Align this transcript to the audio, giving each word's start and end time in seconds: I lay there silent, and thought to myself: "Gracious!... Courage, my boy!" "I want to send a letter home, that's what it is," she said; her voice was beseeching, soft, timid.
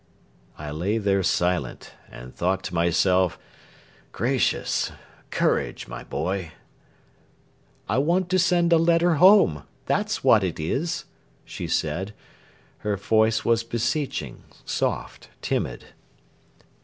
I 0.57 0.71
lay 0.71 0.97
there 0.97 1.21
silent, 1.21 1.91
and 2.09 2.33
thought 2.33 2.63
to 2.63 2.73
myself: 2.73 3.37
"Gracious!... 4.11 4.91
Courage, 5.29 5.87
my 5.87 6.03
boy!" 6.03 6.53
"I 7.87 7.99
want 7.99 8.27
to 8.31 8.39
send 8.39 8.73
a 8.73 8.77
letter 8.79 9.17
home, 9.21 9.61
that's 9.85 10.23
what 10.23 10.43
it 10.43 10.59
is," 10.59 11.05
she 11.45 11.67
said; 11.67 12.15
her 12.79 12.97
voice 12.97 13.45
was 13.45 13.63
beseeching, 13.63 14.41
soft, 14.65 15.29
timid. 15.43 15.85